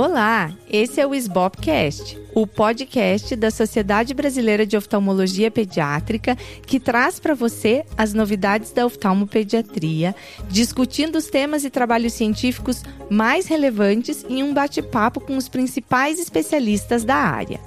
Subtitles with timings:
[0.00, 7.18] Olá, esse é o SBOPcast, o podcast da Sociedade Brasileira de Oftalmologia Pediátrica que traz
[7.18, 10.14] para você as novidades da oftalmopediatria,
[10.48, 17.02] discutindo os temas e trabalhos científicos mais relevantes em um bate-papo com os principais especialistas
[17.02, 17.58] da área.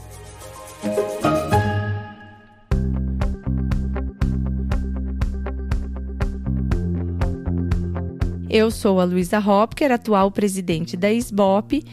[8.54, 11.86] Eu sou a Luísa Hopker, atual presidente da SBOP,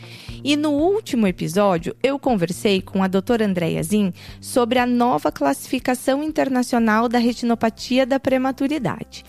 [0.43, 6.21] e no último episódio eu conversei com a doutora Andréa Zin sobre a nova classificação
[6.21, 9.25] internacional da retinopatia da prematuridade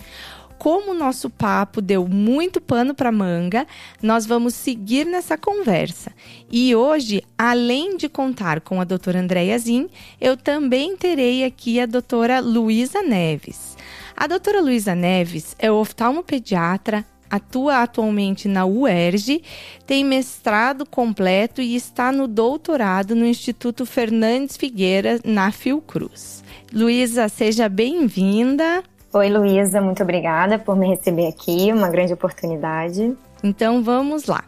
[0.58, 3.66] como o nosso papo deu muito pano para manga,
[4.02, 6.12] nós vamos seguir nessa conversa.
[6.52, 9.88] E hoje, além de contar com a doutora Andréa Zin,
[10.20, 13.74] eu também terei aqui a doutora Luísa Neves.
[14.14, 19.42] A doutora Luísa Neves é oftalmopediatra, atua atualmente na UERJ,
[19.86, 26.42] tem mestrado completo e está no doutorado no Instituto Fernandes Figueira, na Fiocruz.
[26.72, 28.82] Luísa, seja bem-vinda.
[29.12, 33.16] Oi, Luísa, muito obrigada por me receber aqui, uma grande oportunidade.
[33.42, 34.44] Então vamos lá.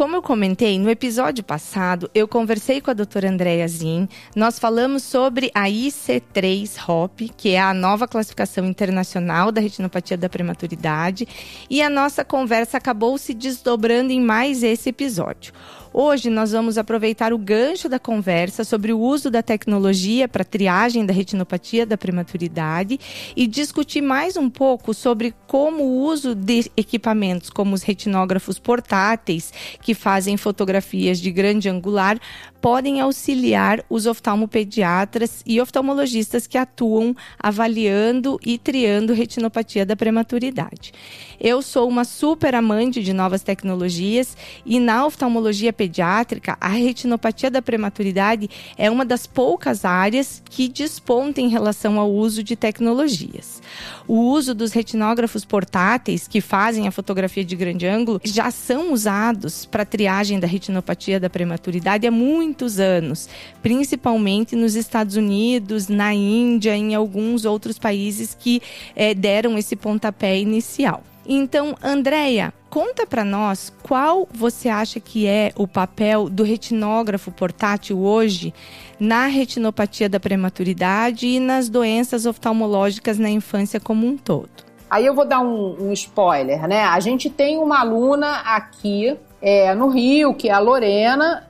[0.00, 4.08] Como eu comentei, no episódio passado, eu conversei com a doutora Andréa Zin.
[4.34, 11.28] Nós falamos sobre a IC3-HOP, que é a nova classificação internacional da retinopatia da prematuridade.
[11.68, 15.52] E a nossa conversa acabou se desdobrando em mais esse episódio.
[15.92, 21.04] Hoje nós vamos aproveitar o gancho da conversa sobre o uso da tecnologia para triagem
[21.04, 23.00] da retinopatia da prematuridade
[23.34, 29.52] e discutir mais um pouco sobre como o uso de equipamentos como os retinógrafos portáteis,
[29.82, 32.20] que fazem fotografias de grande angular,
[32.60, 40.92] podem auxiliar os oftalmopediatras e oftalmologistas que atuam avaliando e triando retinopatia da prematuridade.
[41.40, 47.62] Eu sou uma super amante de novas tecnologias e na oftalmologia pediátrica, a retinopatia da
[47.62, 53.62] prematuridade é uma das poucas áreas que desponta em relação ao uso de tecnologias.
[54.06, 59.64] O uso dos retinógrafos portáteis que fazem a fotografia de grande ângulo já são usados
[59.64, 62.10] para triagem da retinopatia da prematuridade há
[62.50, 63.28] muitos anos,
[63.62, 68.60] principalmente nos Estados Unidos, na Índia, em alguns outros países que
[68.96, 71.04] é, deram esse pontapé inicial.
[71.24, 78.00] Então, Andréia, conta para nós qual você acha que é o papel do retinógrafo portátil
[78.00, 78.52] hoje
[78.98, 84.50] na retinopatia da prematuridade e nas doenças oftalmológicas na infância como um todo.
[84.90, 86.82] Aí eu vou dar um, um spoiler, né?
[86.82, 91.49] A gente tem uma aluna aqui é, no Rio, que é a Lorena,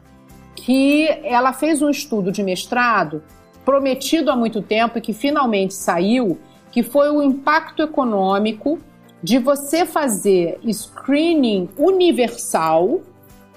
[0.64, 3.22] que ela fez um estudo de mestrado
[3.64, 6.38] prometido há muito tempo e que finalmente saiu,
[6.70, 8.78] que foi o impacto econômico
[9.22, 13.00] de você fazer screening universal,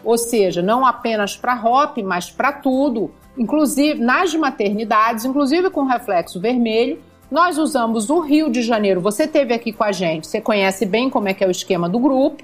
[0.04, 6.40] ou seja, não apenas para HOP, mas para tudo, inclusive nas maternidades, inclusive com reflexo
[6.40, 7.00] vermelho.
[7.32, 9.02] Nós usamos o Rio de Janeiro.
[9.02, 11.90] Você teve aqui com a gente, você conhece bem como é que é o esquema
[11.90, 12.44] do grupo.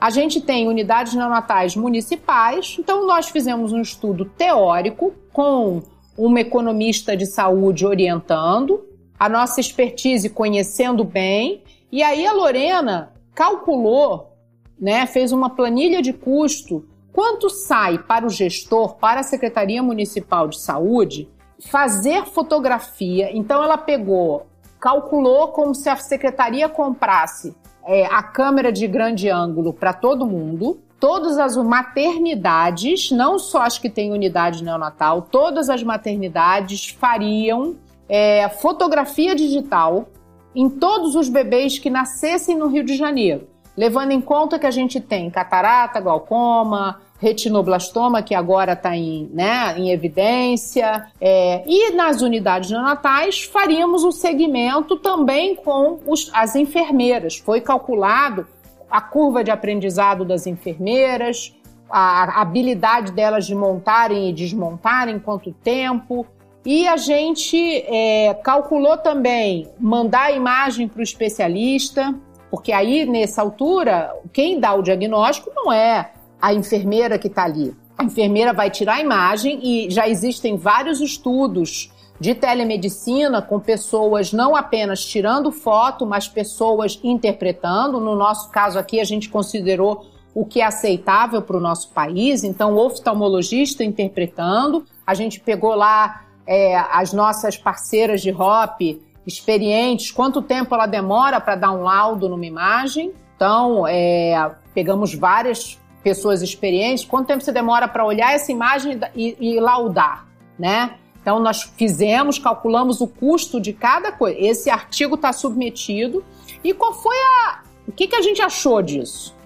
[0.00, 5.82] A gente tem unidades neonatais municipais, então nós fizemos um estudo teórico com
[6.16, 8.86] uma economista de saúde orientando,
[9.18, 14.36] a nossa expertise conhecendo bem e aí a Lorena calculou,
[14.80, 20.46] né, fez uma planilha de custo, quanto sai para o gestor, para a Secretaria Municipal
[20.46, 21.28] de Saúde,
[21.58, 23.36] fazer fotografia.
[23.36, 24.46] Então ela pegou,
[24.78, 27.56] calculou como se a secretaria comprasse
[27.86, 33.78] é, a câmera de grande ângulo para todo mundo, todas as maternidades, não só as
[33.78, 37.76] que têm unidade neonatal, todas as maternidades fariam
[38.08, 40.08] é, fotografia digital
[40.54, 44.70] em todos os bebês que nascessem no Rio de Janeiro, levando em conta que a
[44.70, 52.22] gente tem catarata, glaucoma, retinoblastoma, que agora está em, né, em evidência, é, e nas
[52.22, 57.36] unidades neonatais faríamos o segmento também com os, as enfermeiras.
[57.36, 58.46] Foi calculado
[58.90, 61.54] a curva de aprendizado das enfermeiras,
[61.90, 66.26] a habilidade delas de montarem e desmontarem, quanto tempo,
[66.64, 67.56] e a gente
[67.86, 72.14] é, calculou também mandar a imagem para o especialista,
[72.50, 77.74] porque aí, nessa altura, quem dá o diagnóstico não é a enfermeira que está ali.
[77.96, 84.32] A enfermeira vai tirar a imagem e já existem vários estudos de telemedicina com pessoas
[84.32, 88.00] não apenas tirando foto, mas pessoas interpretando.
[88.00, 92.44] No nosso caso aqui, a gente considerou o que é aceitável para o nosso país,
[92.44, 94.84] então, o oftalmologista interpretando.
[95.06, 101.40] A gente pegou lá é, as nossas parceiras de HOP experientes, quanto tempo ela demora
[101.40, 103.12] para dar um laudo numa imagem.
[103.36, 105.78] Então, é, pegamos várias
[106.08, 110.26] pessoas experientes, quanto tempo você demora para olhar essa imagem e, e laudar,
[110.58, 110.94] né?
[111.20, 114.38] Então, nós fizemos, calculamos o custo de cada coisa.
[114.40, 116.24] Esse artigo está submetido.
[116.64, 117.60] E qual foi a.
[117.86, 119.36] O que, que a gente achou disso?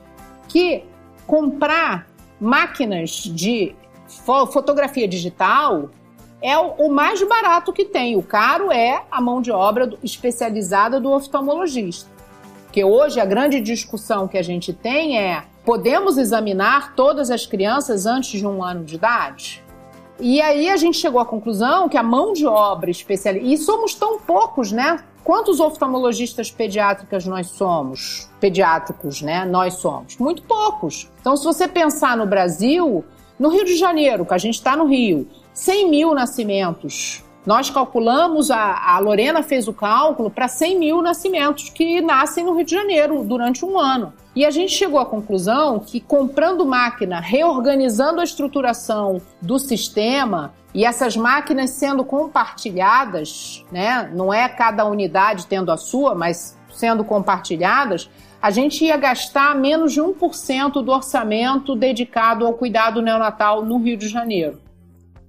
[0.47, 0.85] Que
[1.27, 2.07] comprar
[2.41, 3.75] máquinas de
[4.53, 5.91] fotografia digital
[6.41, 8.17] é o mais barato que tem.
[8.17, 12.09] O caro é a mão de obra especializada do oftalmologista.
[12.67, 18.07] Porque hoje a grande discussão que a gente tem é: podemos examinar todas as crianças
[18.07, 19.65] antes de um ano de idade?
[20.21, 23.53] E aí a gente chegou à conclusão que a mão de obra especializada.
[23.53, 25.03] E somos tão poucos, né?
[25.25, 28.29] Quantos oftalmologistas pediátricas nós somos?
[28.41, 29.45] Pediátricos, né?
[29.45, 30.17] Nós somos.
[30.19, 31.11] Muito poucos.
[31.21, 33.05] Então, se você pensar no Brasil,
[33.39, 38.51] no Rio de Janeiro, que a gente está no Rio, 100 mil nascimentos nós calculamos,
[38.51, 42.71] a, a Lorena fez o cálculo para 100 mil nascimentos que nascem no Rio de
[42.71, 44.13] Janeiro durante um ano.
[44.35, 50.87] E a gente chegou à conclusão que comprando máquina, reorganizando a estruturação do sistema e
[50.87, 54.11] essas máquinas sendo compartilhadas, né?
[54.15, 58.09] Não é cada unidade tendo a sua, mas sendo compartilhadas,
[58.41, 63.99] a gente ia gastar menos de 1% do orçamento dedicado ao cuidado neonatal no Rio
[63.99, 64.59] de Janeiro.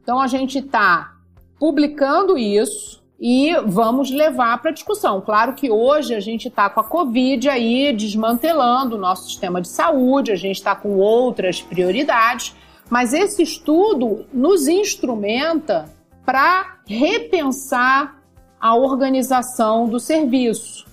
[0.02, 1.14] Então a gente está
[1.60, 5.22] publicando isso e vamos levar para discussão.
[5.22, 9.68] Claro que hoje a gente está com a Covid aí desmantelando o nosso sistema de
[9.68, 12.56] saúde, a gente está com outras prioridades,
[12.90, 15.86] mas esse estudo nos instrumenta
[16.26, 18.22] para repensar
[18.60, 20.86] a organização do serviço.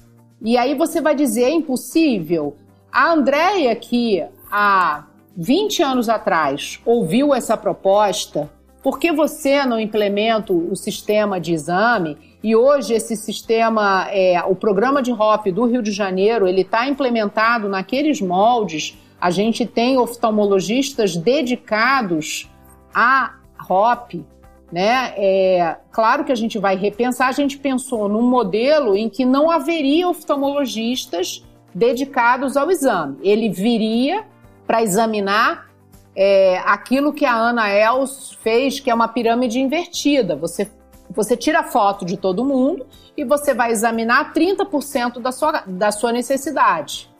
[0.42, 2.56] E aí você vai dizer, é impossível?
[2.90, 5.04] A Andrea, que há
[5.36, 8.50] 20 anos atrás ouviu essa proposta
[8.82, 12.16] por que você não implementa o sistema de exame?
[12.42, 16.88] E hoje esse sistema, é, o programa de HOP do Rio de Janeiro, ele está
[16.88, 18.98] implementado naqueles moldes.
[19.20, 22.48] A gente tem oftalmologistas dedicados
[22.94, 23.34] a
[23.68, 24.24] HOP,
[24.72, 25.12] né?
[25.16, 27.28] É, claro que a gente vai repensar.
[27.28, 31.44] A gente pensou num modelo em que não haveria oftalmologistas
[31.74, 33.18] dedicados ao exame.
[33.22, 34.24] Ele viria
[34.66, 35.69] para examinar
[36.14, 40.36] é, aquilo que a Ana Els fez, que é uma pirâmide invertida.
[40.36, 40.70] Você,
[41.10, 42.86] você tira foto de todo mundo
[43.16, 47.10] e você vai examinar 30% da sua, da sua necessidade,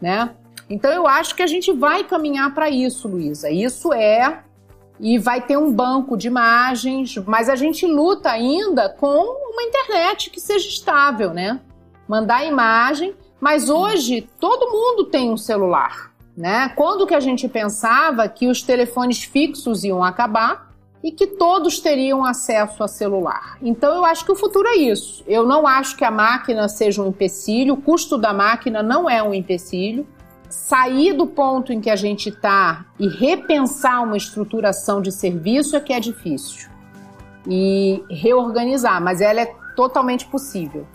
[0.00, 0.34] né?
[0.68, 3.48] Então eu acho que a gente vai caminhar para isso, Luísa.
[3.50, 4.42] Isso é
[4.98, 9.22] e vai ter um banco de imagens, mas a gente luta ainda com
[9.52, 11.60] uma internet que seja estável, né?
[12.08, 16.15] Mandar imagem, mas hoje todo mundo tem um celular.
[16.36, 16.68] Né?
[16.76, 20.70] Quando que a gente pensava que os telefones fixos iam acabar
[21.02, 23.56] e que todos teriam acesso a celular?
[23.62, 25.24] Então eu acho que o futuro é isso.
[25.26, 29.22] Eu não acho que a máquina seja um empecilho, o custo da máquina não é
[29.22, 30.06] um empecilho.
[30.50, 35.80] Sair do ponto em que a gente está e repensar uma estruturação de serviço é
[35.80, 36.68] que é difícil.
[37.48, 40.86] E reorganizar, mas ela é totalmente possível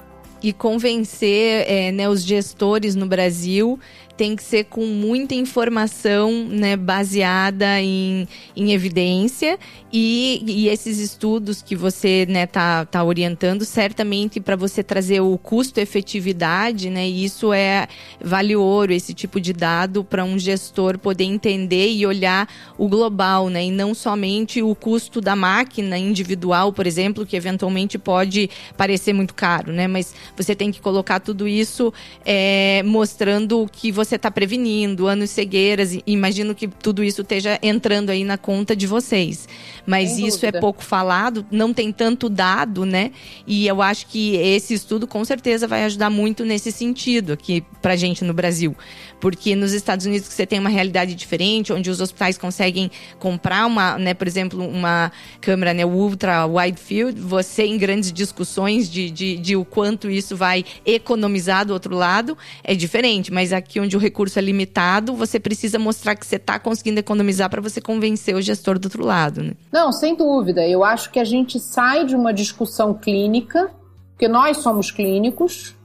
[0.44, 3.80] e convencer é, né, os gestores no Brasil
[4.18, 9.58] tem que ser com muita informação né, baseada em, em evidência.
[9.94, 15.19] E, e esses estudos que você está né, tá, tá orientando certamente para você trazer
[15.19, 17.88] o custo-efetividade, né, isso é
[18.24, 23.50] vale ouro, esse tipo de dado para um gestor poder entender e olhar o global,
[23.50, 29.12] né, e não somente o custo da máquina individual, por exemplo, que eventualmente pode parecer
[29.12, 31.94] muito caro, né, mas você tem que colocar tudo isso
[32.25, 35.98] é, mostrando que você você está prevenindo, anos cegueiras.
[36.05, 39.48] Imagino que tudo isso esteja entrando aí na conta de vocês.
[39.86, 40.58] Mas Sem isso é dúvida.
[40.58, 43.12] é pouco falado, não tem tanto dado, né?
[43.46, 47.96] E eu acho que esse estudo com certeza vai ajudar muito nesse sentido aqui pra
[47.96, 48.75] gente no Brasil.
[49.22, 53.98] Porque nos Estados Unidos você tem uma realidade diferente, onde os hospitais conseguem comprar uma,
[53.98, 59.38] né, por exemplo, uma câmera né, ultra wide field, você em grandes discussões de, de,
[59.38, 63.32] de o quanto isso vai economizar do outro lado, é diferente.
[63.32, 67.50] Mas aqui onde o recurso é limitado, você precisa mostrar que você está conseguindo economizar
[67.50, 69.44] para você convencer o gestor do outro lado.
[69.44, 69.54] Né?
[69.72, 70.68] Não, sem dúvida.
[70.68, 73.70] Eu acho que a gente sai de uma discussão clínica,
[74.12, 75.75] porque nós somos clínicos,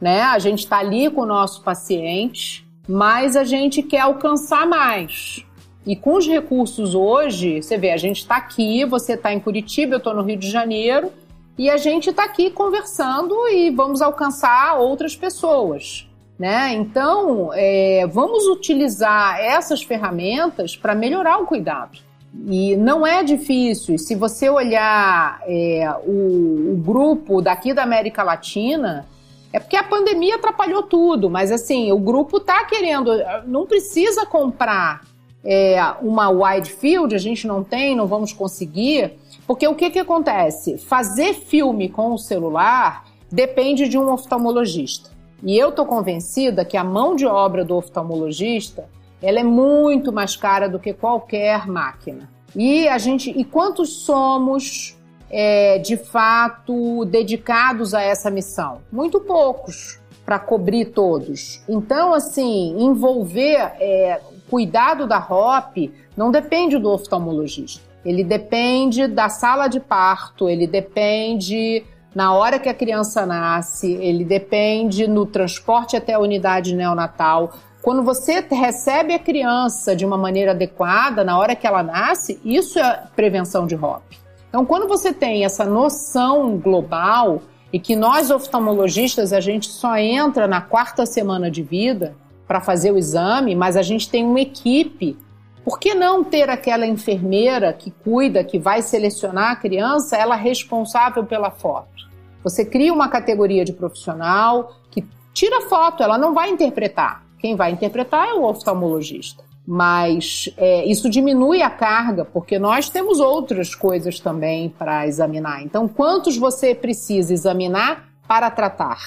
[0.00, 0.22] né?
[0.22, 5.44] A gente está ali com o nosso paciente mas a gente quer alcançar mais.
[5.86, 9.94] E com os recursos hoje, você vê, a gente está aqui, você está em Curitiba,
[9.94, 11.10] eu estou no Rio de Janeiro,
[11.56, 16.08] e a gente está aqui conversando e vamos alcançar outras pessoas.
[16.38, 16.72] Né?
[16.72, 21.98] Então, é, vamos utilizar essas ferramentas para melhorar o cuidado.
[22.46, 23.98] E não é difícil.
[23.98, 29.06] Se você olhar é, o, o grupo daqui da América Latina,
[29.52, 33.10] é porque a pandemia atrapalhou tudo, mas assim, o grupo tá querendo,
[33.46, 35.02] não precisa comprar
[35.44, 39.18] é, uma wide field, a gente não tem, não vamos conseguir.
[39.46, 40.78] Porque o que, que acontece?
[40.78, 45.10] Fazer filme com o celular depende de um oftalmologista.
[45.42, 48.88] E eu estou convencida que a mão de obra do oftalmologista
[49.22, 52.30] ela é muito mais cara do que qualquer máquina.
[52.54, 54.98] E a gente, e quantos somos
[55.30, 58.80] é, de fato dedicados a essa missão?
[58.90, 61.62] Muito poucos para cobrir todos.
[61.68, 67.80] Então, assim, envolver é, cuidado da ROP não depende do oftalmologista.
[68.04, 71.84] Ele depende da sala de parto, ele depende
[72.14, 77.52] na hora que a criança nasce, ele depende no transporte até a unidade neonatal.
[77.82, 82.78] Quando você recebe a criança de uma maneira adequada, na hora que ela nasce, isso
[82.78, 84.02] é prevenção de ROP.
[84.50, 87.40] Então, quando você tem essa noção global
[87.72, 92.14] e que nós oftalmologistas a gente só entra na quarta semana de vida
[92.46, 95.16] para fazer o exame, mas a gente tem uma equipe
[95.64, 101.24] por que não ter aquela enfermeira que cuida, que vai selecionar a criança, ela responsável
[101.24, 102.08] pela foto?
[102.42, 107.24] Você cria uma categoria de profissional que tira foto, ela não vai interpretar.
[107.38, 109.44] Quem vai interpretar é o oftalmologista.
[109.72, 115.62] Mas é, isso diminui a carga, porque nós temos outras coisas também para examinar.
[115.62, 118.98] Então, quantos você precisa examinar para tratar?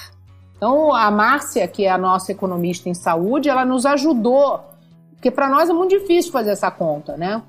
[0.56, 4.74] Então, a Márcia, que é a nossa economista em saúde, ela nos ajudou
[5.24, 7.42] porque para nós é muito difícil fazer essa conta, né?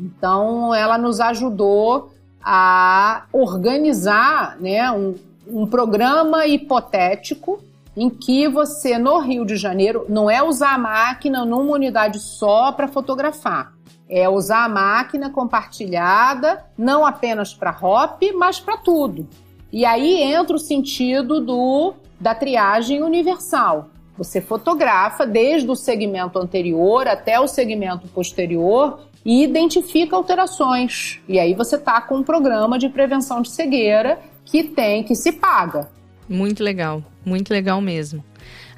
[0.00, 2.10] Então, ela nos ajudou
[2.42, 5.14] a organizar né, um,
[5.46, 7.62] um programa hipotético
[7.98, 12.70] em que você, no Rio de Janeiro, não é usar a máquina numa unidade só
[12.70, 13.72] para fotografar.
[14.08, 19.26] É usar a máquina compartilhada, não apenas para HOP, mas para tudo.
[19.72, 23.90] E aí entra o sentido do, da triagem universal.
[24.16, 31.20] Você fotografa desde o segmento anterior até o segmento posterior e identifica alterações.
[31.28, 35.32] E aí você tá com um programa de prevenção de cegueira que tem que se
[35.32, 35.97] paga.
[36.28, 38.22] Muito legal, muito legal mesmo.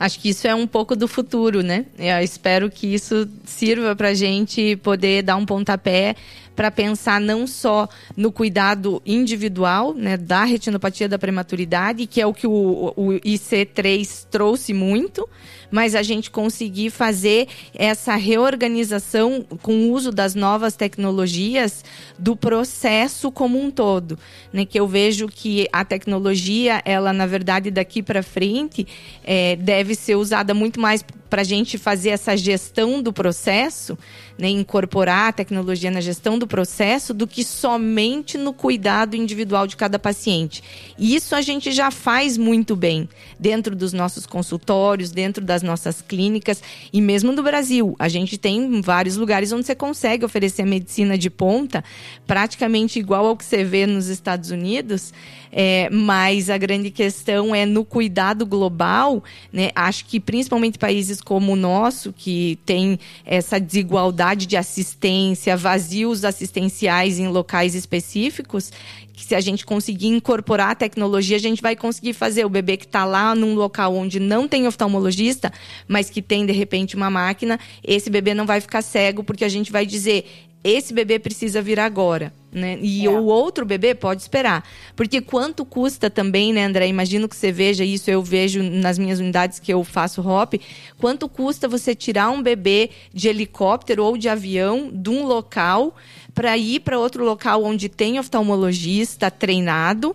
[0.00, 1.85] Acho que isso é um pouco do futuro, né?
[1.99, 6.16] Eu espero que isso sirva para a gente poder dar um pontapé
[6.57, 12.35] para pensar não só no cuidado individual né, da retinopatia da prematuridade, que é o
[12.35, 15.26] que o, o IC3 trouxe muito,
[15.71, 21.85] mas a gente conseguir fazer essa reorganização com o uso das novas tecnologias
[22.19, 24.19] do processo como um todo,
[24.52, 24.66] né?
[24.66, 28.87] Que eu vejo que a tecnologia, ela na verdade daqui para frente
[29.25, 33.96] é, deve ser usada muito mais para a gente fazer essa gestão do processo,
[34.37, 39.76] né, incorporar a tecnologia na gestão do processo, do que somente no cuidado individual de
[39.76, 40.62] cada paciente.
[40.99, 43.08] E isso a gente já faz muito bem
[43.38, 47.94] dentro dos nossos consultórios, dentro das nossas clínicas e mesmo no Brasil.
[47.99, 51.84] A gente tem vários lugares onde você consegue oferecer medicina de ponta,
[52.26, 55.12] praticamente igual ao que você vê nos Estados Unidos.
[55.52, 59.22] É, mas a grande questão é no cuidado global,
[59.52, 59.70] né?
[59.75, 67.19] Acho que principalmente países como o nosso, que tem essa desigualdade de assistência, vazios assistenciais
[67.19, 68.73] em locais específicos,
[69.21, 72.45] que se a gente conseguir incorporar a tecnologia, a gente vai conseguir fazer.
[72.47, 75.53] O bebê que está lá num local onde não tem oftalmologista,
[75.87, 79.49] mas que tem de repente uma máquina, esse bebê não vai ficar cego, porque a
[79.49, 80.25] gente vai dizer
[80.62, 82.33] esse bebê precisa vir agora.
[82.52, 82.79] Né?
[82.83, 83.09] E é.
[83.09, 84.64] o outro bebê pode esperar.
[84.97, 86.88] Porque quanto custa também, né, André?
[86.88, 90.55] Imagino que você veja isso, eu vejo nas minhas unidades que eu faço hop.
[90.99, 95.95] Quanto custa você tirar um bebê de helicóptero ou de avião de um local
[96.35, 100.14] para ir para outro local onde tem oftalmologista treinado?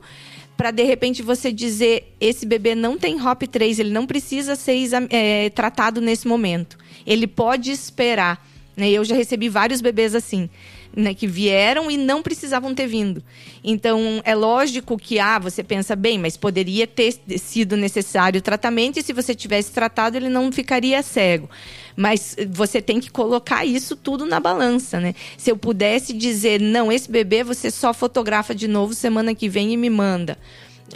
[0.58, 4.88] para de repente você dizer esse bebê não tem HOP 3, ele não precisa ser
[5.10, 6.78] é, tratado nesse momento.
[7.06, 8.42] Ele pode esperar.
[8.76, 8.90] Né?
[8.90, 10.50] Eu já recebi vários bebês assim
[10.96, 13.22] né, que vieram e não precisavam ter vindo.
[13.64, 18.98] Então, é lógico que, ah, você pensa, bem, mas poderia ter sido necessário o tratamento
[18.98, 21.50] e se você tivesse tratado, ele não ficaria cego.
[21.96, 25.14] Mas você tem que colocar isso tudo na balança, né?
[25.38, 29.74] Se eu pudesse dizer, não, esse bebê você só fotografa de novo semana que vem
[29.74, 30.38] e me manda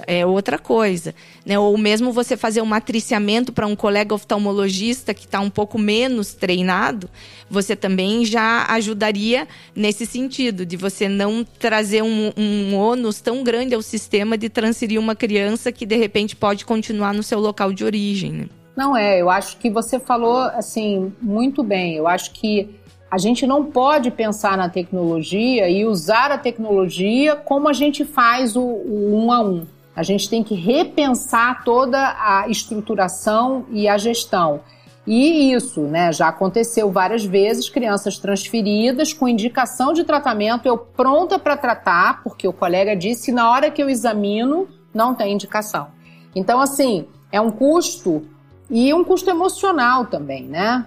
[0.08, 1.14] é outra coisa.
[1.46, 1.58] Né?
[1.58, 6.34] Ou mesmo você fazer um matriciamento para um colega oftalmologista que está um pouco menos
[6.34, 7.10] treinado,
[7.50, 13.74] você também já ajudaria nesse sentido, de você não trazer um, um ônus tão grande
[13.74, 17.84] ao sistema de transferir uma criança que de repente pode continuar no seu local de
[17.84, 18.32] origem.
[18.32, 18.46] Né?
[18.76, 21.96] Não é, eu acho que você falou assim muito bem.
[21.96, 22.70] Eu acho que
[23.12, 28.56] a gente não pode pensar na tecnologia e usar a tecnologia como a gente faz
[28.56, 29.66] o, o um a um.
[29.96, 34.62] A gente tem que repensar toda a estruturação e a gestão.
[35.06, 41.40] E isso, né, já aconteceu várias vezes, crianças transferidas com indicação de tratamento, eu pronta
[41.40, 45.88] para tratar, porque o colega disse, na hora que eu examino, não tem indicação.
[46.36, 48.24] Então, assim, é um custo
[48.70, 50.86] e um custo emocional também, né?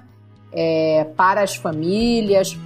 [0.53, 2.57] É, para as famílias,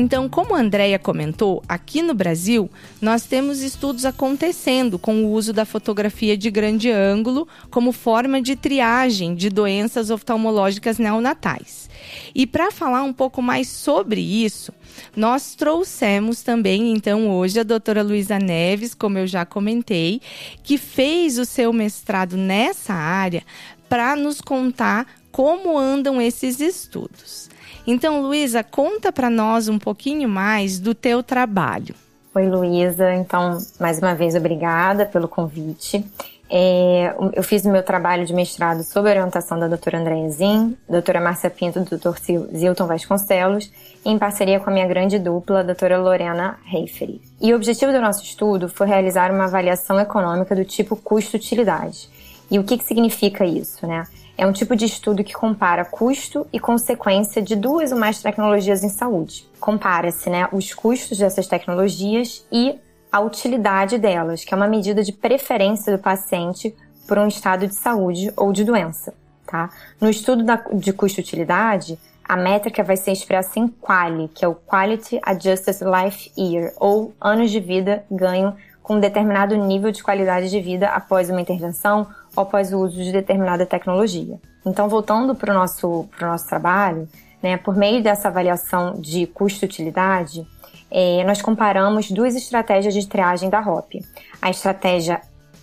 [0.00, 2.70] Então, como a Andrea comentou, aqui no Brasil,
[3.02, 8.54] nós temos estudos acontecendo com o uso da fotografia de grande ângulo como forma de
[8.54, 11.90] triagem de doenças oftalmológicas neonatais.
[12.32, 14.72] E para falar um pouco mais sobre isso,
[15.16, 20.20] nós trouxemos também, então, hoje a doutora Luísa Neves, como eu já comentei,
[20.62, 23.42] que fez o seu mestrado nessa área
[23.88, 27.48] para nos contar como andam esses estudos.
[27.90, 31.94] Então, Luísa, conta para nós um pouquinho mais do teu trabalho.
[32.34, 33.14] Oi, Luísa.
[33.14, 36.04] Então, mais uma vez, obrigada pelo convite.
[36.50, 41.18] É, eu fiz o meu trabalho de mestrado sob orientação da doutora Andréa Zin, doutora
[41.18, 42.18] Márcia Pinto, do doutor
[42.54, 43.72] Zilton Vasconcelos,
[44.04, 47.22] em parceria com a minha grande dupla, a doutora Lorena Reiferi.
[47.40, 52.10] E o objetivo do nosso estudo foi realizar uma avaliação econômica do tipo custo-utilidade.
[52.50, 54.06] E o que, que significa isso, né?
[54.38, 58.84] É um tipo de estudo que compara custo e consequência de duas ou mais tecnologias
[58.84, 59.44] em saúde.
[59.58, 62.78] Compara-se né, os custos dessas tecnologias e
[63.10, 66.72] a utilidade delas, que é uma medida de preferência do paciente
[67.08, 69.12] por um estado de saúde ou de doença.
[69.44, 69.70] Tá?
[70.00, 74.54] No estudo da, de custo-utilidade, a métrica vai ser expressa em QALY, que é o
[74.54, 78.54] Quality Adjusted Life Year, ou anos de vida ganho
[78.84, 82.06] com um determinado nível de qualidade de vida após uma intervenção
[82.40, 84.38] após o uso de determinada tecnologia.
[84.64, 87.08] Então, voltando para o nosso, nosso trabalho,
[87.42, 90.46] né, por meio dessa avaliação de custo-utilidade,
[90.90, 94.00] é, nós comparamos duas estratégias de triagem da ROP.
[94.40, 95.20] A estratégia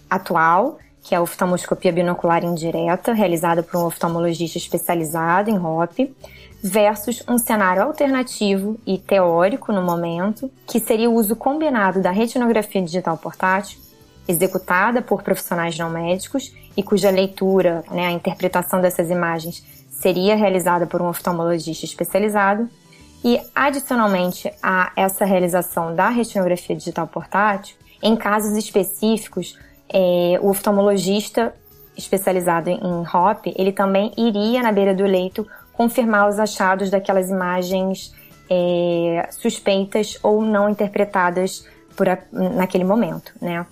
[0.09, 6.15] atual, que é a oftalmoscopia binocular indireta, realizada por um oftalmologista especializado em ROP,
[6.63, 12.81] versus um cenário alternativo e teórico no momento, que seria o uso combinado da retinografia
[12.81, 13.79] digital portátil,
[14.27, 20.85] executada por profissionais não médicos e cuja leitura, né, a interpretação dessas imagens seria realizada
[20.85, 22.69] por um oftalmologista especializado,
[23.23, 29.57] e adicionalmente a essa realização da retinografia digital portátil, em casos específicos,
[29.89, 31.55] é, o oftalmologista
[31.97, 38.13] especializado em HOP, ele também iria na beira do leito confirmar os achados daquelas imagens
[38.49, 43.65] é, suspeitas ou não interpretadas por a, naquele momento, né?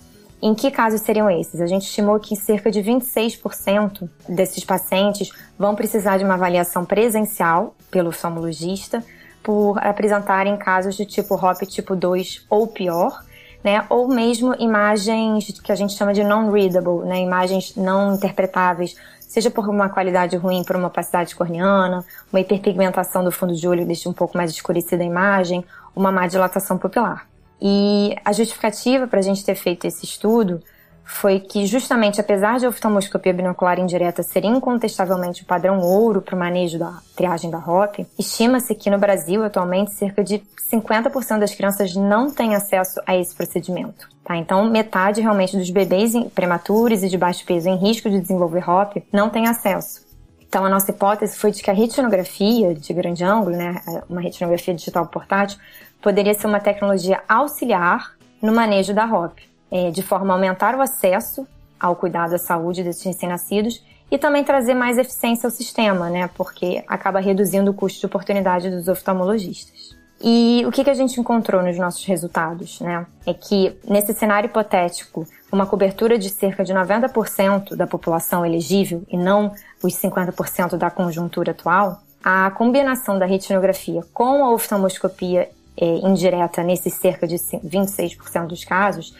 [0.46, 1.58] Em que casos seriam esses?
[1.58, 7.74] A gente estimou que cerca de 26% desses pacientes vão precisar de uma avaliação presencial
[7.90, 9.02] pelo oftalmologista
[9.42, 13.24] por apresentarem casos de tipo HOP tipo 2 ou pior,
[13.64, 13.86] né?
[13.88, 17.22] Ou mesmo imagens que a gente chama de non-readable, né?
[17.22, 23.32] Imagens não interpretáveis, seja por uma qualidade ruim, por uma opacidade corneana, uma hiperpigmentação do
[23.32, 25.64] fundo de olho deixa um pouco mais escurecida a imagem,
[25.96, 27.26] uma má dilatação pupilar.
[27.60, 30.62] E a justificativa para a gente ter feito esse estudo
[31.04, 36.34] foi que, justamente, apesar de a oftalmoscopia binocular indireta ser incontestavelmente o padrão ouro para
[36.34, 41.54] o manejo da triagem da ROP, estima-se que no Brasil, atualmente, cerca de 50% das
[41.54, 44.08] crianças não têm acesso a esse procedimento.
[44.24, 44.36] Tá?
[44.36, 49.04] Então, metade realmente dos bebês prematuros e de baixo peso em risco de desenvolver HOP
[49.12, 50.02] não tem acesso.
[50.40, 54.72] Então, a nossa hipótese foi de que a retinografia de grande ângulo, né, uma retinografia
[54.72, 55.58] digital portátil,
[56.04, 58.12] poderia ser uma tecnologia auxiliar
[58.42, 61.48] no manejo da HOP, é, de forma a aumentar o acesso
[61.80, 66.84] ao cuidado à saúde desses recém-nascidos e também trazer mais eficiência ao sistema, né, porque
[66.86, 69.96] acaba reduzindo o custo de oportunidade dos oftalmologistas.
[70.20, 73.04] E o que, que a gente encontrou nos nossos resultados, né?
[73.26, 79.18] É que nesse cenário hipotético, uma cobertura de cerca de 90% da população elegível e
[79.18, 86.62] não os 50% da conjuntura atual, a combinação da retinografia com a oftalmoscopia é, indireta
[86.62, 89.14] nesses cerca de 26% dos casos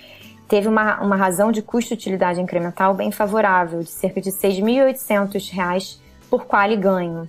[0.49, 6.47] teve uma, uma razão de custo-utilidade incremental bem favorável, de cerca de R$ 6.800 por
[6.47, 7.29] quale ganho.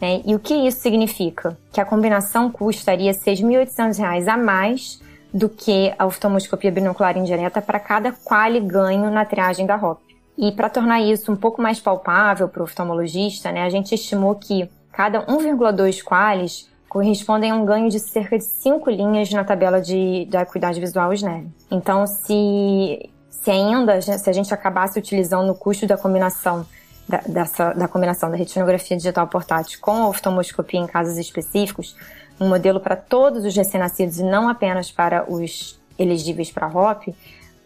[0.00, 0.22] Né?
[0.24, 1.56] E o que isso significa?
[1.72, 5.00] Que a combinação custaria R$ 6.800 a mais
[5.32, 10.00] do que a oftalmoscopia binocular indireta para cada quali ganho na triagem da ROP.
[10.36, 14.34] E para tornar isso um pouco mais palpável para o oftalmologista, né, a gente estimou
[14.34, 19.80] que cada 1,2 qualis correspondem a um ganho de cerca de 5 linhas na tabela
[19.80, 21.46] de, da acuidade visual SNEL.
[21.68, 26.64] Então, se, se ainda, se a gente acabasse utilizando o custo da combinação
[27.08, 31.96] da, dessa, da combinação da retinografia digital portátil com a oftalmoscopia em casos específicos,
[32.40, 37.12] um modelo para todos os recém-nascidos e não apenas para os elegíveis para ROP,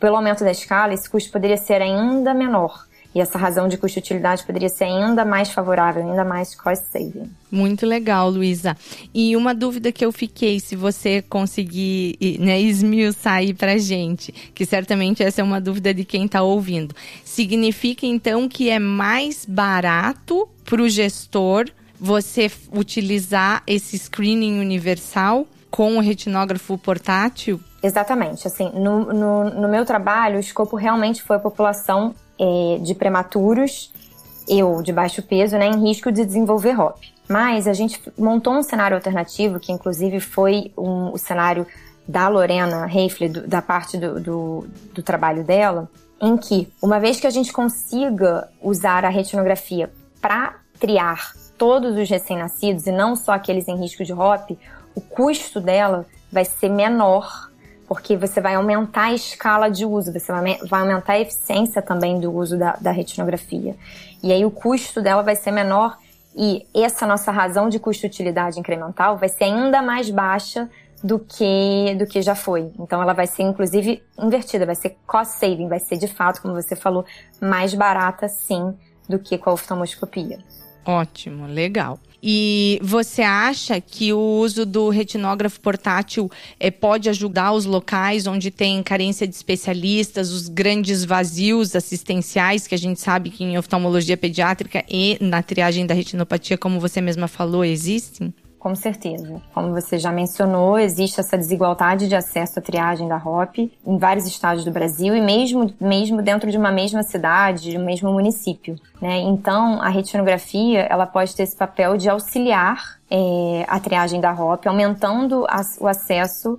[0.01, 2.88] pelo aumento da escala, esse custo poderia ser ainda menor.
[3.15, 7.31] E essa razão de custo-utilidade poderia ser ainda mais favorável, ainda mais cost saving.
[7.51, 8.77] Muito legal, Luísa.
[9.15, 14.67] E uma dúvida que eu fiquei, se você conseguir né, esmiuçar aí pra gente, que
[14.67, 16.95] certamente essa é uma dúvida de quem está ouvindo.
[17.25, 21.67] Significa então que é mais barato para o gestor
[21.99, 27.61] você utilizar esse screening universal com o retinógrafo portátil?
[27.83, 28.47] Exatamente.
[28.47, 33.93] Assim, no, no, no meu trabalho, o escopo realmente foi a população é, de prematuros,
[34.49, 36.99] eu de baixo peso, né, em risco de desenvolver ROP.
[37.29, 41.67] Mas a gente montou um cenário alternativo, que inclusive foi um, o cenário
[42.07, 47.27] da Lorena Reifle, da parte do, do, do trabalho dela, em que, uma vez que
[47.27, 53.69] a gente consiga usar a retinografia para triar todos os recém-nascidos e não só aqueles
[53.69, 54.57] em risco de ROP,
[54.95, 57.48] o custo dela vai ser menor
[57.89, 62.31] porque você vai aumentar a escala de uso, você vai, aumentar a eficiência também do
[62.31, 63.75] uso da, da retinografia.
[64.23, 65.97] E aí o custo dela vai ser menor
[66.37, 70.69] e essa nossa razão de custo-utilidade incremental vai ser ainda mais baixa
[71.03, 72.71] do que do que já foi.
[72.79, 76.55] Então ela vai ser inclusive invertida, vai ser cost saving, vai ser de fato, como
[76.55, 77.07] você falou,
[77.41, 78.77] mais barata sim
[79.09, 80.39] do que com a oftalmoscopia.
[80.89, 82.01] Ótimo, legal.
[82.23, 88.51] E você acha que o uso do retinógrafo portátil é, pode ajudar os locais onde
[88.51, 94.17] tem carência de especialistas, os grandes vazios assistenciais que a gente sabe que em oftalmologia
[94.17, 98.33] pediátrica e na triagem da retinopatia, como você mesma falou, existem?
[98.59, 99.41] Com certeza.
[99.55, 104.27] Como você já mencionou, existe essa desigualdade de acesso à triagem da ROP em vários
[104.27, 108.75] estados do Brasil e mesmo, mesmo dentro de uma mesma cidade, de um mesmo município.
[109.01, 109.19] Né?
[109.21, 114.67] Então, a retinografia ela pode ter esse papel de auxiliar é, a triagem da ROP,
[114.67, 116.59] aumentando a, o acesso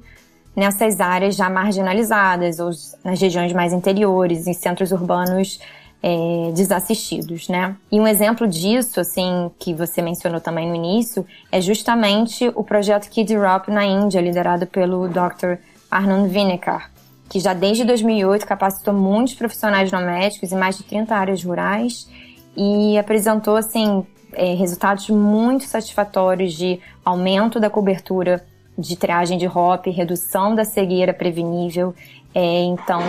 [0.55, 2.69] nessas áreas já marginalizadas, ou
[3.03, 5.59] nas regiões mais interiores, em centros urbanos
[6.01, 7.75] é, desassistidos, né?
[7.91, 13.09] E um exemplo disso, assim, que você mencionou também no início, é justamente o projeto
[13.09, 15.57] Kid Rock na Índia, liderado pelo Dr.
[15.91, 16.89] Arnand Vinekar,
[17.29, 22.09] que já desde 2008 capacitou muitos profissionais domésticos em mais de 30 áreas rurais
[22.55, 28.45] e apresentou, assim, é, resultados muito satisfatórios de aumento da cobertura
[28.77, 31.93] de triagem de HOP, redução da cegueira prevenível.
[32.33, 33.01] É, então,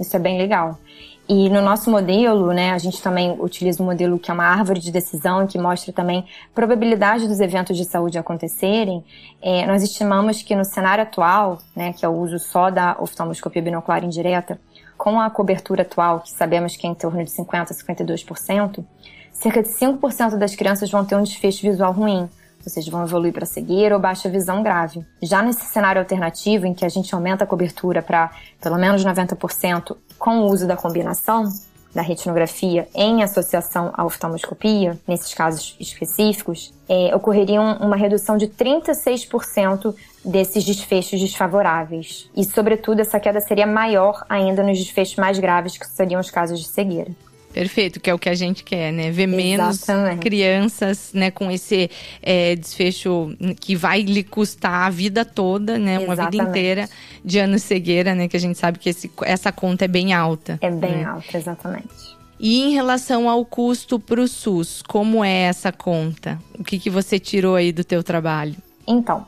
[0.00, 0.78] isso é bem legal.
[1.26, 4.78] E no nosso modelo, né, a gente também utiliza um modelo que é uma árvore
[4.78, 9.02] de decisão, que mostra também probabilidade dos eventos de saúde acontecerem.
[9.40, 13.62] É, nós estimamos que no cenário atual, né, que é o uso só da oftalmoscopia
[13.62, 14.60] binocular indireta,
[14.98, 18.84] com a cobertura atual, que sabemos que é em torno de 50% a 52%,
[19.32, 22.28] cerca de 5% das crianças vão ter um desfecho visual ruim,
[22.70, 25.04] seja, vão evoluir para cegueira ou baixa visão grave.
[25.22, 29.96] Já nesse cenário alternativo, em que a gente aumenta a cobertura para pelo menos 90%
[30.18, 31.48] com o uso da combinação
[31.94, 39.94] da retinografia em associação à oftalmoscopia, nesses casos específicos, é, ocorreria uma redução de 36%
[40.24, 42.28] desses desfechos desfavoráveis.
[42.36, 46.58] E, sobretudo, essa queda seria maior ainda nos desfechos mais graves, que seriam os casos
[46.58, 47.12] de cegueira.
[47.54, 49.12] Perfeito, que é o que a gente quer, né?
[49.12, 50.18] Ver menos Exatamente.
[50.18, 51.88] crianças, né, com esse
[52.20, 56.00] é, desfecho que vai lhe custar a vida toda, né?
[56.00, 56.32] Uma Exatamente.
[56.32, 56.90] vida inteira
[57.24, 58.26] de anos cegueira, né?
[58.26, 60.58] Que a gente sabe que esse, essa conta é bem alta.
[60.60, 61.04] É bem né?
[61.04, 62.16] alta, exatamente.
[62.40, 66.36] E em relação ao custo para o SUS, como é essa conta?
[66.58, 68.56] O que, que você tirou aí do teu trabalho?
[68.84, 69.26] Então,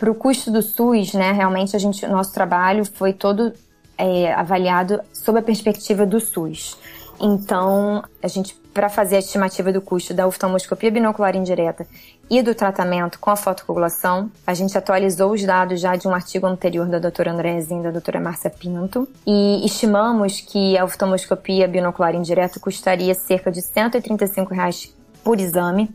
[0.00, 1.30] para o custo do SUS, né?
[1.30, 3.52] Realmente a gente, nosso trabalho foi todo
[3.96, 6.76] é, avaliado sob a perspectiva do SUS.
[7.20, 11.86] Então, a gente, para fazer a estimativa do custo da oftalmoscopia binocular indireta
[12.30, 16.46] e do tratamento com a fotocoagulação, a gente atualizou os dados já de um artigo
[16.46, 22.14] anterior da doutora Andrézinha e da doutora Márcia Pinto e estimamos que a oftalmoscopia binocular
[22.14, 25.92] indireta custaria cerca de 135 reais por exame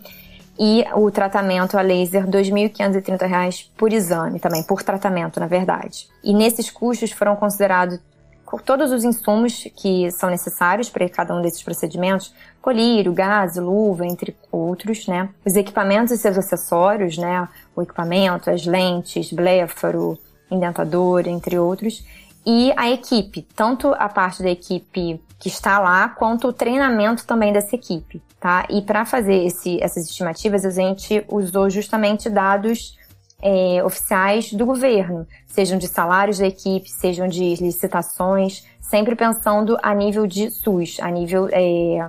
[0.59, 6.07] e o tratamento a laser R$ 2.530 por exame, também por tratamento, na verdade.
[6.23, 7.99] E nesses custos foram considerados
[8.61, 14.35] todos os insumos que são necessários para cada um desses procedimentos, colírio, gás, luva, entre
[14.51, 15.29] outros, né?
[15.45, 17.47] Os equipamentos e seus acessórios, né?
[17.75, 20.17] O equipamento, as lentes, bléfaro,
[20.51, 22.05] indentador, entre outros.
[22.45, 27.51] E a equipe, tanto a parte da equipe que está lá, quanto o treinamento também
[27.53, 28.65] dessa equipe, tá?
[28.69, 32.97] E para fazer esse, essas estimativas, a gente usou justamente dados
[33.43, 39.93] é, oficiais do governo, sejam de salários da equipe, sejam de licitações, sempre pensando a
[39.93, 42.07] nível de SUS, a nível é,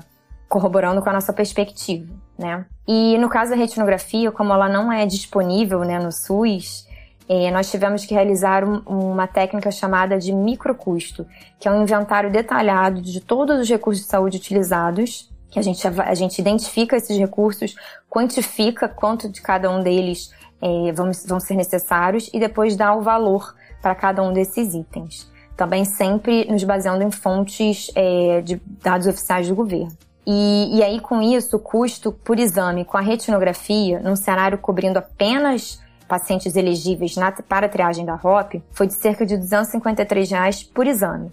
[0.49, 2.65] corroborando com a nossa perspectiva, né?
[2.87, 6.87] E no caso da retinografia, como ela não é disponível né, no SUS,
[7.29, 11.27] é, nós tivemos que realizar um, uma técnica chamada de microcusto,
[11.59, 15.87] que é um inventário detalhado de todos os recursos de saúde utilizados, que a gente,
[15.87, 17.75] a gente identifica esses recursos,
[18.11, 23.03] quantifica quanto de cada um deles é, vão, vão ser necessários e depois dá o
[23.03, 25.31] valor para cada um desses itens.
[25.57, 29.97] Também sempre nos baseando em fontes é, de dados oficiais do governo.
[30.27, 34.99] E, e aí, com isso, o custo por exame com a retinografia, num cenário cobrindo
[34.99, 40.63] apenas pacientes elegíveis na, para a triagem da ROP, foi de cerca de 253 reais
[40.63, 41.31] por exame.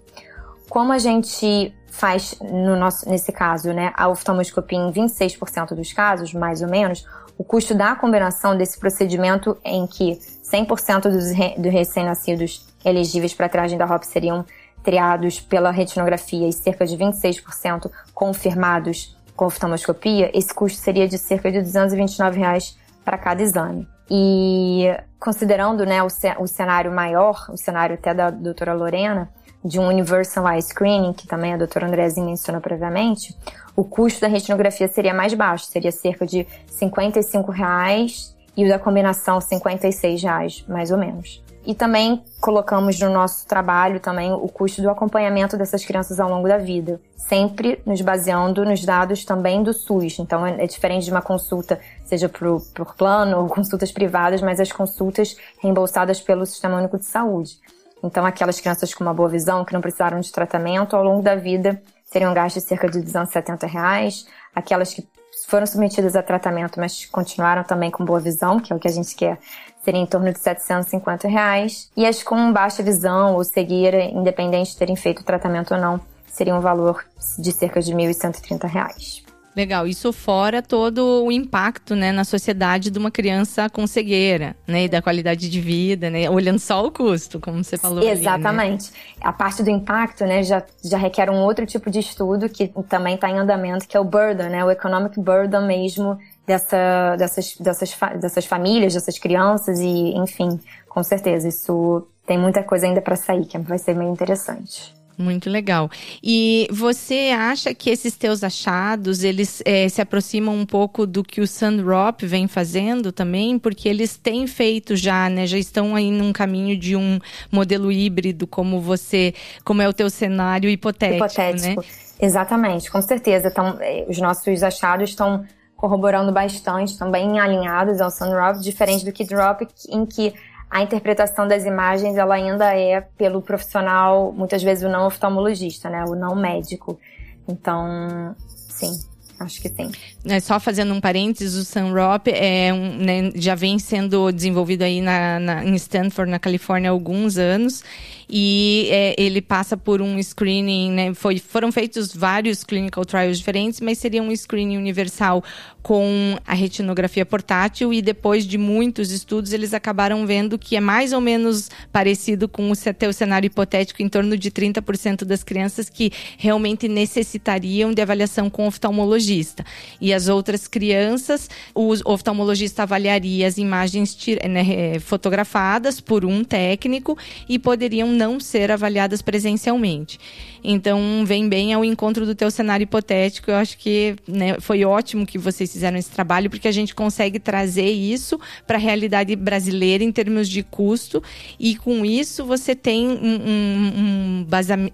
[0.69, 6.33] Como a gente faz, no nosso, nesse caso, né, a oftalmoscopia em 26% dos casos,
[6.33, 7.05] mais ou menos,
[7.41, 13.47] o custo da combinação desse procedimento em que 100% dos, re, dos recém-nascidos elegíveis para
[13.47, 14.45] a triagem da ROP seriam
[14.83, 21.51] triados pela retinografia e cerca de 26% confirmados com oftalmoscopia, esse custo seria de cerca
[21.51, 23.87] de 229 reais para cada exame.
[24.07, 24.85] E
[25.19, 26.07] considerando né, o,
[26.39, 29.31] o cenário maior, o cenário até da doutora Lorena,
[29.63, 33.35] de um Universal Eye Screening, que também a doutora Andrezinha mencionou previamente,
[33.75, 38.77] o custo da retinografia seria mais baixo, seria cerca de 55 reais e o da
[38.77, 41.41] combinação 56 reais, mais ou menos.
[41.63, 46.47] E também colocamos no nosso trabalho também o custo do acompanhamento dessas crianças ao longo
[46.47, 50.17] da vida, sempre nos baseando nos dados também do SUS.
[50.17, 54.59] Então é, é diferente de uma consulta, seja por, por plano ou consultas privadas, mas
[54.59, 57.59] as consultas reembolsadas pelo Sistema Único de Saúde.
[58.03, 61.35] Então aquelas crianças com uma boa visão, que não precisaram de tratamento, ao longo da
[61.35, 64.27] vida seriam gastos de cerca de 270 reais.
[64.53, 65.07] Aquelas que
[65.47, 68.91] foram submetidas a tratamento, mas continuaram também com boa visão, que é o que a
[68.91, 69.39] gente quer,
[69.83, 71.89] seria em torno de 750 reais.
[71.95, 76.55] E as com baixa visão ou cegueira, independente de terem feito tratamento ou não, seria
[76.55, 77.05] um valor
[77.39, 79.20] de cerca de 1.130 reais.
[79.55, 84.85] Legal, isso fora todo o impacto, né, na sociedade de uma criança com cegueira, né,
[84.85, 88.03] e da qualidade de vida, né, olhando só o custo, como você falou.
[88.03, 88.89] Exatamente.
[88.89, 89.21] Ali, né?
[89.21, 93.15] A parte do impacto, né, já, já requer um outro tipo de estudo que também
[93.15, 97.97] está em andamento, que é o burden, né, o economic burden mesmo dessa, dessas, dessas,
[98.19, 103.45] dessas famílias, dessas crianças e, enfim, com certeza isso tem muita coisa ainda para sair,
[103.45, 105.00] que vai ser meio interessante.
[105.21, 105.89] Muito legal.
[106.23, 111.39] E você acha que esses teus achados, eles é, se aproximam um pouco do que
[111.39, 113.59] o Sandrop vem fazendo também?
[113.59, 115.45] Porque eles têm feito já, né?
[115.45, 117.19] Já estão aí num caminho de um
[117.51, 121.81] modelo híbrido, como você, como é o teu cenário hipotético, hipotético.
[121.81, 121.87] né?
[122.19, 123.47] Exatamente, com certeza.
[123.47, 130.05] Então, os nossos achados estão corroborando bastante, também alinhados ao Sandrop, diferente do Kidrop, em
[130.05, 130.31] que
[130.71, 136.05] a interpretação das imagens ela ainda é pelo profissional, muitas vezes o não oftalmologista, né,
[136.05, 136.97] o não médico.
[137.45, 138.89] Então, sim,
[139.37, 139.91] acho que sim.
[140.25, 145.01] É, só fazendo um parênteses, o Sunrop é um, né, já vem sendo desenvolvido aí
[145.01, 147.83] na, na, em Stanford, na Califórnia, há alguns anos
[148.31, 151.13] e é, ele passa por um screening, né?
[151.13, 155.43] Foi, foram feitos vários clinical trials diferentes, mas seria um screening universal
[155.81, 161.11] com a retinografia portátil e depois de muitos estudos eles acabaram vendo que é mais
[161.11, 166.11] ou menos parecido com o teu cenário hipotético em torno de 30% das crianças que
[166.37, 169.65] realmente necessitariam de avaliação com oftalmologista.
[169.99, 174.15] E as outras crianças, o oftalmologista avaliaria as imagens
[174.47, 177.17] né, fotografadas por um técnico
[177.49, 180.19] e poderiam não ser avaliadas presencialmente.
[180.63, 183.49] Então, vem bem ao encontro do teu cenário hipotético.
[183.49, 187.39] Eu acho que né, foi ótimo que vocês fizeram esse trabalho, porque a gente consegue
[187.39, 191.23] trazer isso para a realidade brasileira em termos de custo.
[191.59, 194.45] E com isso, você tem um, um,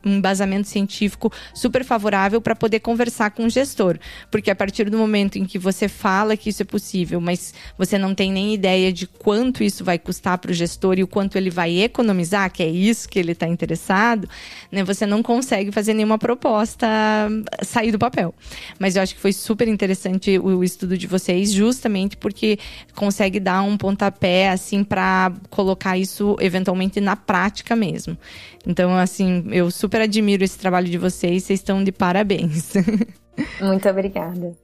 [0.05, 3.99] um embasamento científico super favorável para poder conversar com o gestor.
[4.31, 7.97] Porque a partir do momento em que você fala que isso é possível, mas você
[7.97, 11.37] não tem nem ideia de quanto isso vai custar para o gestor e o quanto
[11.37, 14.27] ele vai economizar, que é isso que ele está interessado,
[14.71, 16.87] né, você não consegue consegue fazer nenhuma proposta
[17.63, 18.33] sair do papel.
[18.79, 22.57] Mas eu acho que foi super interessante o, o estudo de vocês, justamente porque
[22.95, 28.17] consegue dar um pontapé, assim, para colocar isso eventualmente na prática mesmo.
[28.65, 32.73] Então, assim, eu super admiro esse trabalho de vocês, vocês estão de parabéns.
[33.61, 34.55] Muito obrigada.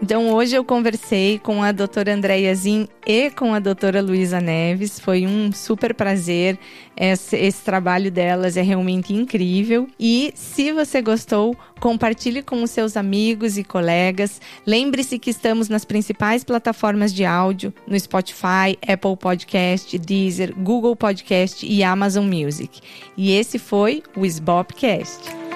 [0.00, 5.00] Então hoje eu conversei com a doutora Andréia Zin e com a doutora Luísa Neves.
[5.00, 6.56] Foi um super prazer.
[6.96, 9.88] Esse, esse, trabalho delas é realmente incrível.
[9.98, 14.40] E se você gostou, compartilhe com os seus amigos e colegas.
[14.64, 21.66] Lembre-se que estamos nas principais plataformas de áudio, no Spotify, Apple Podcast, Deezer, Google Podcast
[21.66, 22.80] e Amazon Music.
[23.16, 25.47] E esse foi o Sbopcast.